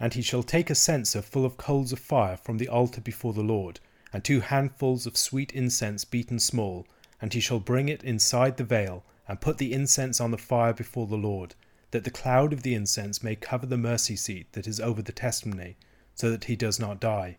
And 0.00 0.14
he 0.14 0.22
shall 0.22 0.42
take 0.42 0.70
a 0.70 0.74
censer 0.74 1.20
full 1.20 1.44
of 1.44 1.58
coals 1.58 1.92
of 1.92 1.98
fire 1.98 2.38
from 2.38 2.56
the 2.56 2.68
altar 2.68 3.02
before 3.02 3.34
the 3.34 3.42
Lord, 3.42 3.78
and 4.10 4.24
two 4.24 4.40
handfuls 4.40 5.06
of 5.06 5.18
sweet 5.18 5.52
incense 5.52 6.06
beaten 6.06 6.38
small, 6.38 6.86
and 7.20 7.34
he 7.34 7.40
shall 7.40 7.60
bring 7.60 7.90
it 7.90 8.02
inside 8.02 8.56
the 8.56 8.64
veil, 8.64 9.04
and 9.28 9.40
put 9.40 9.58
the 9.58 9.74
incense 9.74 10.18
on 10.18 10.30
the 10.30 10.38
fire 10.38 10.72
before 10.72 11.06
the 11.06 11.16
Lord, 11.16 11.54
that 11.90 12.04
the 12.04 12.10
cloud 12.10 12.54
of 12.54 12.62
the 12.62 12.74
incense 12.74 13.22
may 13.22 13.36
cover 13.36 13.66
the 13.66 13.76
mercy 13.76 14.16
seat 14.16 14.50
that 14.54 14.66
is 14.66 14.80
over 14.80 15.02
the 15.02 15.12
testimony, 15.12 15.76
so 16.22 16.30
that 16.30 16.44
he 16.44 16.54
does 16.54 16.78
not 16.78 17.00
die. 17.00 17.36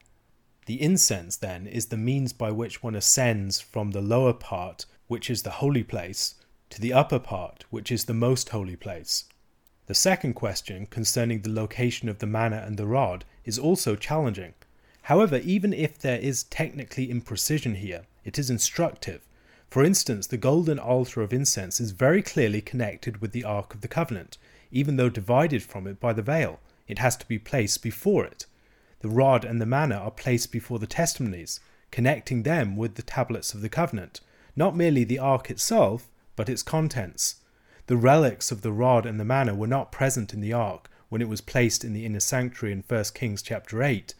The 0.65 0.81
incense, 0.81 1.37
then, 1.37 1.67
is 1.67 1.85
the 1.85 1.95
means 1.95 2.33
by 2.33 2.51
which 2.51 2.83
one 2.83 2.95
ascends 2.95 3.61
from 3.61 3.91
the 3.91 4.01
lower 4.01 4.33
part 4.33 4.85
which 5.07 5.29
is 5.29 5.43
the 5.43 5.61
holy 5.61 5.85
place, 5.85 6.35
to 6.69 6.81
the 6.81 6.91
upper 6.91 7.17
part, 7.17 7.63
which 7.69 7.93
is 7.93 8.03
the 8.03 8.13
most 8.13 8.49
holy 8.49 8.75
place. 8.75 9.23
The 9.85 9.93
second 9.93 10.33
question, 10.33 10.85
concerning 10.87 11.43
the 11.43 11.49
location 11.53 12.09
of 12.09 12.19
the 12.19 12.27
manna 12.27 12.61
and 12.67 12.75
the 12.75 12.85
rod, 12.85 13.23
is 13.45 13.57
also 13.57 13.95
challenging. 13.95 14.53
However, 15.03 15.37
even 15.37 15.71
if 15.71 15.97
there 15.97 16.19
is 16.19 16.43
technically 16.43 17.07
imprecision 17.07 17.77
here, 17.77 18.01
it 18.25 18.37
is 18.37 18.49
instructive. 18.49 19.21
For 19.69 19.85
instance, 19.85 20.27
the 20.27 20.35
golden 20.35 20.77
altar 20.77 21.21
of 21.21 21.31
incense 21.31 21.79
is 21.79 21.91
very 21.91 22.21
clearly 22.21 22.59
connected 22.59 23.21
with 23.21 23.31
the 23.31 23.45
Ark 23.45 23.73
of 23.73 23.79
the 23.79 23.87
Covenant, 23.87 24.37
even 24.71 24.97
though 24.97 25.09
divided 25.09 25.63
from 25.63 25.87
it 25.87 26.01
by 26.01 26.11
the 26.11 26.21
veil. 26.21 26.59
It 26.85 26.99
has 26.99 27.15
to 27.15 27.25
be 27.25 27.39
placed 27.39 27.81
before 27.81 28.25
it. 28.25 28.45
The 29.03 29.10
rod 29.10 29.43
and 29.43 29.60
the 29.60 29.65
manna 29.65 29.98
are 29.98 30.12
placed 30.12 30.50
before 30.50 30.79
the 30.79 30.88
testimonies, 30.88 31.60
connecting 31.91 32.43
them 32.43 32.77
with 32.77 32.95
the 32.95 33.01
tablets 33.01 33.53
of 33.53 33.60
the 33.60 33.67
covenant, 33.67 34.22
not 34.55 34.77
merely 34.77 35.03
the 35.03 35.19
ark 35.19 35.51
itself, 35.51 36.10
but 36.38 36.48
its 36.48 36.63
contents. 36.63 37.36
The 37.88 37.98
relics 37.98 38.50
of 38.50 38.62
the 38.62 38.72
rod 38.72 39.05
and 39.05 39.19
the 39.19 39.25
manna 39.25 39.55
were 39.55 39.67
not 39.67 39.91
present 39.91 40.33
in 40.33 40.39
the 40.39 40.53
ark 40.53 40.89
when 41.10 41.22
it 41.22 41.27
was 41.27 41.41
placed 41.41 41.83
in 41.83 41.91
the 41.91 42.05
inner 42.05 42.22
sanctuary 42.22 42.72
in 42.72 42.86
1 42.88 43.03
Kings 43.13 43.41
chapter 43.41 43.83
8. 43.83 44.13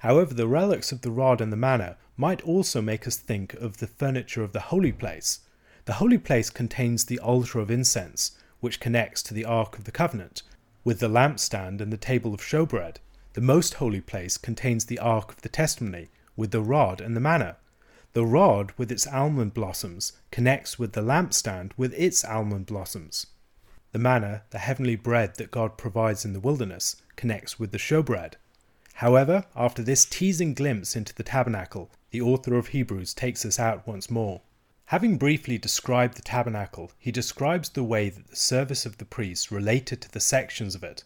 However, 0.00 0.34
the 0.34 0.46
relics 0.46 0.92
of 0.92 1.00
the 1.00 1.10
rod 1.10 1.40
and 1.40 1.50
the 1.50 1.56
manna 1.56 1.96
might 2.18 2.42
also 2.42 2.82
make 2.82 3.06
us 3.06 3.16
think 3.16 3.54
of 3.54 3.78
the 3.78 3.86
furniture 3.86 4.42
of 4.42 4.52
the 4.52 4.68
holy 4.68 4.92
place. 4.92 5.40
The 5.86 5.94
holy 5.94 6.18
place 6.18 6.50
contains 6.50 7.06
the 7.06 7.20
altar 7.20 7.58
of 7.58 7.70
incense, 7.70 8.32
which 8.60 8.80
connects 8.80 9.22
to 9.22 9.32
the 9.32 9.46
Ark 9.46 9.78
of 9.78 9.84
the 9.84 9.92
Covenant, 9.92 10.42
with 10.84 11.00
the 11.00 11.08
lampstand 11.08 11.80
and 11.80 11.90
the 11.90 11.96
table 11.96 12.34
of 12.34 12.42
showbread. 12.42 12.96
The 13.36 13.42
most 13.42 13.74
holy 13.74 14.00
place 14.00 14.38
contains 14.38 14.86
the 14.86 14.98
Ark 14.98 15.30
of 15.30 15.42
the 15.42 15.50
Testimony, 15.50 16.08
with 16.36 16.52
the 16.52 16.62
rod 16.62 17.02
and 17.02 17.14
the 17.14 17.20
manna. 17.20 17.58
The 18.14 18.24
rod, 18.24 18.72
with 18.78 18.90
its 18.90 19.06
almond 19.06 19.52
blossoms, 19.52 20.14
connects 20.30 20.78
with 20.78 20.94
the 20.94 21.02
lampstand 21.02 21.72
with 21.76 21.92
its 21.98 22.24
almond 22.24 22.64
blossoms. 22.64 23.26
The 23.92 23.98
manna, 23.98 24.44
the 24.48 24.60
heavenly 24.60 24.96
bread 24.96 25.34
that 25.34 25.50
God 25.50 25.76
provides 25.76 26.24
in 26.24 26.32
the 26.32 26.40
wilderness, 26.40 26.96
connects 27.16 27.58
with 27.58 27.72
the 27.72 27.78
showbread. 27.78 28.36
However, 28.94 29.44
after 29.54 29.82
this 29.82 30.06
teasing 30.06 30.54
glimpse 30.54 30.96
into 30.96 31.14
the 31.14 31.22
tabernacle, 31.22 31.90
the 32.12 32.22
author 32.22 32.56
of 32.56 32.68
Hebrews 32.68 33.12
takes 33.12 33.44
us 33.44 33.60
out 33.60 33.86
once 33.86 34.10
more. 34.10 34.40
Having 34.86 35.18
briefly 35.18 35.58
described 35.58 36.16
the 36.16 36.22
tabernacle, 36.22 36.90
he 36.98 37.12
describes 37.12 37.68
the 37.68 37.84
way 37.84 38.08
that 38.08 38.28
the 38.28 38.36
service 38.36 38.86
of 38.86 38.96
the 38.96 39.04
priests 39.04 39.52
related 39.52 40.00
to 40.00 40.10
the 40.10 40.20
sections 40.20 40.74
of 40.74 40.82
it. 40.82 41.04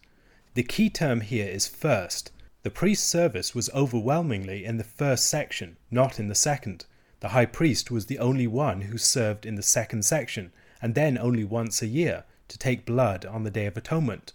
The 0.55 0.65
key 0.65 0.91
term 0.91 1.21
here 1.21 1.47
is 1.47 1.69
first. 1.69 2.33
The 2.65 2.71
priest's 2.71 3.07
service 3.07 3.55
was 3.55 3.71
overwhelmingly 3.71 4.65
in 4.65 4.79
the 4.79 4.85
first 4.85 5.29
section, 5.29 5.77
not 5.93 6.19
in 6.19 6.27
the 6.27 6.35
second. 6.35 6.87
The 7.21 7.29
high 7.29 7.47
priest 7.47 7.93
was 7.93 8.07
the 8.07 8.19
only 8.19 8.49
one 8.49 8.81
who 8.83 8.99
served 8.99 9.47
in 9.47 9.55
the 9.55 9.63
second 9.63 10.05
section, 10.05 10.51
and 10.83 10.97
then 10.97 11.17
only 11.17 11.45
once 11.45 11.83
a 11.83 11.87
year, 11.87 12.25
to 12.49 12.59
take 12.59 12.85
blood 12.85 13.25
on 13.25 13.45
the 13.45 13.51
Day 13.51 13.67
of 13.67 13.77
Atonement. 13.77 14.33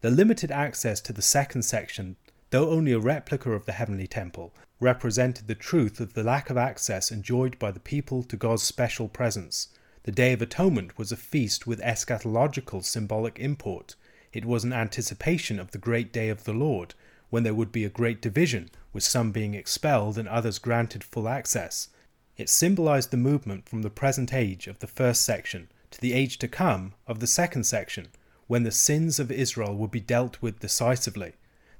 The 0.00 0.10
limited 0.10 0.50
access 0.50 1.02
to 1.02 1.12
the 1.12 1.20
second 1.20 1.62
section, 1.62 2.16
though 2.48 2.70
only 2.70 2.92
a 2.92 2.98
replica 2.98 3.52
of 3.52 3.66
the 3.66 3.72
heavenly 3.72 4.06
temple, 4.06 4.54
represented 4.80 5.48
the 5.48 5.54
truth 5.54 6.00
of 6.00 6.14
the 6.14 6.22
lack 6.22 6.48
of 6.48 6.56
access 6.56 7.10
enjoyed 7.10 7.58
by 7.58 7.72
the 7.72 7.80
people 7.80 8.22
to 8.22 8.38
God's 8.38 8.62
special 8.62 9.06
presence. 9.06 9.68
The 10.04 10.12
Day 10.12 10.32
of 10.32 10.40
Atonement 10.40 10.96
was 10.96 11.12
a 11.12 11.16
feast 11.16 11.66
with 11.66 11.82
eschatological 11.82 12.82
symbolic 12.82 13.38
import. 13.38 13.96
It 14.38 14.44
was 14.44 14.62
an 14.62 14.72
anticipation 14.72 15.58
of 15.58 15.72
the 15.72 15.78
great 15.78 16.12
day 16.12 16.28
of 16.28 16.44
the 16.44 16.52
Lord, 16.52 16.94
when 17.28 17.42
there 17.42 17.56
would 17.56 17.72
be 17.72 17.84
a 17.84 17.90
great 17.90 18.22
division, 18.22 18.70
with 18.92 19.02
some 19.02 19.32
being 19.32 19.54
expelled 19.54 20.16
and 20.16 20.28
others 20.28 20.60
granted 20.60 21.02
full 21.02 21.28
access. 21.28 21.88
It 22.36 22.48
symbolized 22.48 23.10
the 23.10 23.16
movement 23.16 23.68
from 23.68 23.82
the 23.82 23.90
present 23.90 24.32
age 24.32 24.68
of 24.68 24.78
the 24.78 24.86
first 24.86 25.24
section 25.24 25.66
to 25.90 26.00
the 26.00 26.12
age 26.12 26.38
to 26.38 26.46
come 26.46 26.94
of 27.08 27.18
the 27.18 27.26
second 27.26 27.64
section, 27.64 28.06
when 28.46 28.62
the 28.62 28.70
sins 28.70 29.18
of 29.18 29.32
Israel 29.32 29.74
would 29.74 29.90
be 29.90 29.98
dealt 29.98 30.40
with 30.40 30.60
decisively. 30.60 31.32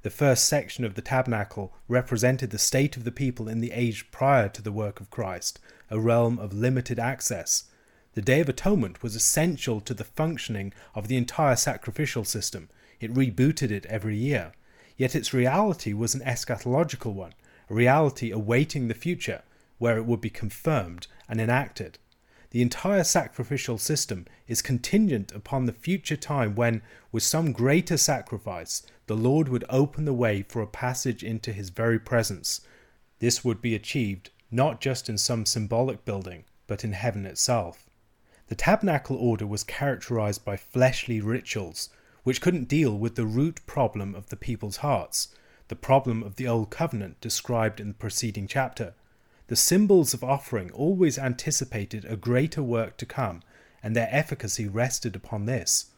The 0.03 0.11
first 0.11 0.47
section 0.47 0.85
of 0.85 0.97
the 0.97 1.00
tabernacle 1.00 1.73
represented 1.87 2.50
the 2.50 2.59
state 2.59 2.97
of 2.97 3.05
the 3.05 3.12
people 3.12 3.49
in 3.49 3.61
the 3.61 3.71
age 3.71 4.11
prior 4.11 4.49
to 4.49 4.62
the 4.62 4.73
work 4.73 4.99
of 4.99 5.11
Christ, 5.11 5.61
a 5.91 6.00
realm 6.00 6.41
of 6.41 6.53
limited 6.53 6.99
access. 6.99 7.71
The 8.15 8.23
Day 8.23 8.41
of 8.41 8.49
Atonement 8.49 9.03
was 9.03 9.15
essential 9.15 9.81
to 9.83 9.95
the 9.95 10.03
functioning 10.05 10.73
of 10.95 11.07
the 11.07 11.17
entire 11.17 11.55
sacrificial 11.55 12.25
system. 12.25 12.69
It 13.00 13.15
rebooted 13.15 13.71
it 13.71 13.87
every 13.87 14.17
year. 14.17 14.53
Yet 14.97 15.15
its 15.15 15.33
reality 15.33 15.93
was 15.93 16.15
an 16.15 16.23
eschatological 16.23 17.12
one, 17.12 17.35
a 17.71 17.75
reality 17.75 18.33
awaiting 18.33 18.88
the 18.88 18.95
future, 18.95 19.43
where 19.79 19.97
it 19.97 20.05
would 20.07 20.21
be 20.21 20.31
confirmed 20.31 21.07
and 21.29 21.41
enacted. 21.41 21.99
the 22.50 22.62
entire 22.62 23.05
sacrificial 23.05 23.77
system 23.79 24.27
is 24.47 24.62
contingent 24.62 25.33
upon 25.33 25.67
the 25.67 25.73
future 25.73 26.17
time 26.17 26.55
when, 26.55 26.81
with 27.12 27.23
some 27.23 27.53
greater 27.53 27.97
sacrifice, 27.97 28.83
the 29.07 29.17
Lord 29.17 29.49
would 29.49 29.65
open 29.69 30.05
the 30.05 30.15
way 30.15 30.43
for 30.43 30.62
a 30.62 30.67
passage 30.67 31.23
into 31.23 31.53
his 31.53 31.69
very 31.69 31.99
presence. 31.99 32.62
This 33.19 33.45
would 33.45 33.61
be 33.61 33.75
achieved 33.75 34.31
not 34.50 34.81
just 34.81 35.09
in 35.11 35.19
some 35.19 35.45
symbolic 35.45 36.05
building, 36.07 36.45
but 36.67 36.85
in 36.85 36.93
heaven 36.93 37.27
itself. 37.27 37.85
The 38.49 38.55
tabernacle 38.55 39.17
order 39.17 39.47
was 39.47 39.62
characterized 39.62 40.45
by 40.45 40.57
fleshly 40.57 41.21
rituals, 41.21 41.90
which 42.25 42.40
couldn't 42.40 42.69
deal 42.69 42.99
with 42.99 43.14
the 43.14 43.26
root 43.26 43.61
problem 43.67 44.14
of 44.14 44.31
the 44.31 44.37
people's 44.37 44.78
hearts, 44.78 45.28
the 45.69 45.76
problem 45.76 46.23
of 46.23 46.37
the 46.37 46.49
Old 46.49 46.71
Covenant 46.71 47.21
described 47.21 47.78
in 47.78 47.88
the 47.88 47.95
preceding 47.95 48.47
chapter. 48.47 48.95
The 49.49 49.57
symbols 49.57 50.14
of 50.14 50.25
offering 50.25 50.71
always 50.71 51.19
anticipated 51.19 52.07
a 52.07 52.17
greater 52.17 52.62
work 52.62 52.97
to 52.99 53.07
come, 53.07 53.43
and 53.83 53.95
their 53.95 54.09
efficacy 54.11 54.67
rested 54.67 55.14
upon 55.14 55.45
this. 55.45 55.90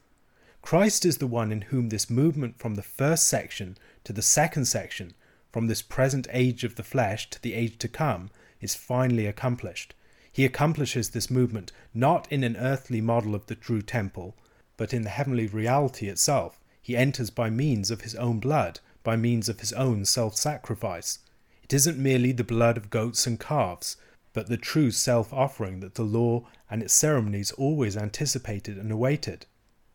Christ 0.60 1.06
is 1.06 1.18
the 1.18 1.28
one 1.28 1.52
in 1.52 1.62
whom 1.62 1.88
this 1.88 2.10
movement 2.10 2.58
from 2.58 2.74
the 2.74 2.82
first 2.82 3.28
section 3.28 3.78
to 4.04 4.12
the 4.12 4.22
second 4.22 4.66
section, 4.66 5.14
from 5.52 5.68
this 5.68 5.82
present 5.82 6.26
age 6.32 6.64
of 6.64 6.74
the 6.74 6.82
flesh 6.82 7.30
to 7.30 7.40
the 7.40 7.54
age 7.54 7.78
to 7.78 7.88
come, 7.88 8.30
is 8.60 8.74
finally 8.74 9.26
accomplished. 9.26 9.94
He 10.32 10.44
accomplishes 10.44 11.10
this 11.10 11.28
movement 11.28 11.72
not 11.92 12.30
in 12.30 12.44
an 12.44 12.56
earthly 12.56 13.00
model 13.00 13.34
of 13.34 13.46
the 13.46 13.56
true 13.56 13.82
temple, 13.82 14.36
but 14.76 14.94
in 14.94 15.02
the 15.02 15.10
heavenly 15.10 15.46
reality 15.46 16.08
itself. 16.08 16.60
He 16.80 16.96
enters 16.96 17.30
by 17.30 17.50
means 17.50 17.90
of 17.90 18.02
his 18.02 18.14
own 18.14 18.38
blood, 18.38 18.78
by 19.02 19.16
means 19.16 19.48
of 19.48 19.60
his 19.60 19.72
own 19.72 20.04
self 20.04 20.36
sacrifice. 20.36 21.18
It 21.64 21.72
isn't 21.72 21.98
merely 21.98 22.32
the 22.32 22.44
blood 22.44 22.76
of 22.76 22.90
goats 22.90 23.26
and 23.26 23.40
calves, 23.40 23.96
but 24.32 24.46
the 24.46 24.56
true 24.56 24.92
self 24.92 25.32
offering 25.32 25.80
that 25.80 25.96
the 25.96 26.04
law 26.04 26.46
and 26.70 26.82
its 26.82 26.94
ceremonies 26.94 27.50
always 27.52 27.96
anticipated 27.96 28.78
and 28.78 28.92
awaited. 28.92 29.46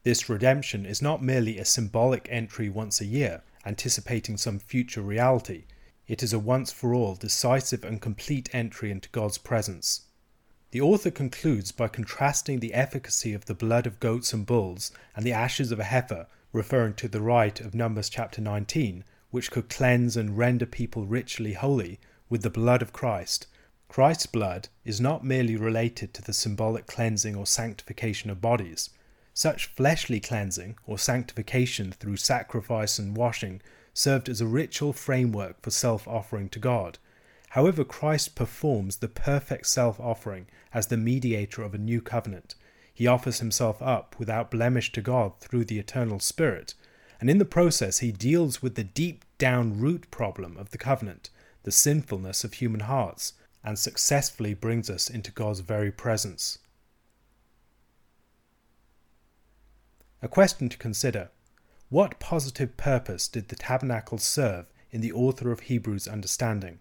This 0.03 0.29
redemption 0.29 0.85
is 0.85 1.01
not 1.01 1.23
merely 1.23 1.57
a 1.57 1.65
symbolic 1.65 2.27
entry 2.29 2.69
once 2.69 2.99
a 2.99 3.05
year, 3.05 3.41
anticipating 3.65 4.37
some 4.37 4.59
future 4.59 5.01
reality. 5.01 5.63
It 6.07 6.21
is 6.21 6.33
a 6.33 6.39
once 6.39 6.71
for 6.71 6.93
all 6.93 7.15
decisive 7.15 7.83
and 7.83 8.01
complete 8.01 8.53
entry 8.53 8.91
into 8.91 9.09
God's 9.09 9.37
presence. 9.37 10.01
The 10.75 10.81
author 10.81 11.09
concludes 11.09 11.71
by 11.71 11.87
contrasting 11.87 12.59
the 12.59 12.73
efficacy 12.73 13.31
of 13.31 13.45
the 13.45 13.53
blood 13.53 13.87
of 13.87 14.01
goats 14.01 14.33
and 14.33 14.45
bulls 14.45 14.91
and 15.15 15.25
the 15.25 15.31
ashes 15.31 15.71
of 15.71 15.79
a 15.79 15.85
heifer, 15.85 16.27
referring 16.51 16.95
to 16.95 17.07
the 17.07 17.21
rite 17.21 17.61
of 17.61 17.73
Numbers 17.73 18.09
chapter 18.09 18.41
19, 18.41 19.05
which 19.31 19.51
could 19.51 19.69
cleanse 19.69 20.17
and 20.17 20.37
render 20.37 20.65
people 20.65 21.05
ritually 21.05 21.53
holy, 21.53 21.97
with 22.27 22.41
the 22.41 22.49
blood 22.49 22.81
of 22.81 22.91
Christ. 22.91 23.47
Christ's 23.87 24.25
blood 24.25 24.67
is 24.83 24.99
not 24.99 25.23
merely 25.23 25.55
related 25.55 26.13
to 26.13 26.21
the 26.21 26.33
symbolic 26.33 26.87
cleansing 26.87 27.37
or 27.37 27.45
sanctification 27.45 28.29
of 28.29 28.41
bodies. 28.41 28.89
Such 29.33 29.67
fleshly 29.67 30.19
cleansing 30.19 30.77
or 30.85 30.99
sanctification 30.99 31.93
through 31.93 32.17
sacrifice 32.17 32.99
and 32.99 33.15
washing 33.15 33.61
served 33.93 34.27
as 34.27 34.41
a 34.41 34.45
ritual 34.45 34.91
framework 34.91 35.61
for 35.61 35.71
self 35.71 36.05
offering 36.05 36.49
to 36.49 36.59
God. 36.59 36.97
However, 37.49 37.83
Christ 37.83 38.35
performs 38.35 38.97
the 38.97 39.07
perfect 39.07 39.67
self 39.67 39.99
offering 39.99 40.47
as 40.73 40.87
the 40.87 40.97
mediator 40.97 41.61
of 41.61 41.73
a 41.73 41.77
new 41.77 42.01
covenant. 42.01 42.55
He 42.93 43.07
offers 43.07 43.39
himself 43.39 43.81
up 43.81 44.15
without 44.19 44.51
blemish 44.51 44.91
to 44.93 45.01
God 45.01 45.39
through 45.39 45.65
the 45.65 45.79
eternal 45.79 46.19
Spirit, 46.19 46.73
and 47.19 47.29
in 47.29 47.37
the 47.37 47.45
process 47.45 47.99
he 47.99 48.11
deals 48.11 48.61
with 48.61 48.75
the 48.75 48.83
deep 48.83 49.25
down 49.37 49.79
root 49.79 50.09
problem 50.11 50.57
of 50.57 50.71
the 50.71 50.77
covenant, 50.77 51.29
the 51.63 51.71
sinfulness 51.71 52.43
of 52.43 52.53
human 52.53 52.81
hearts, 52.81 53.33
and 53.63 53.79
successfully 53.79 54.53
brings 54.53 54.89
us 54.89 55.09
into 55.09 55.31
God's 55.31 55.61
very 55.61 55.91
presence. 55.91 56.59
A 60.21 60.27
question 60.27 60.69
to 60.69 60.77
consider 60.77 61.29
What 61.89 62.19
positive 62.19 62.77
purpose 62.77 63.27
did 63.27 63.49
the 63.49 63.55
tabernacle 63.55 64.17
serve 64.17 64.65
in 64.91 65.01
the 65.01 65.11
author 65.11 65.51
of 65.51 65.61
Hebrews' 65.61 66.07
understanding? 66.07 66.79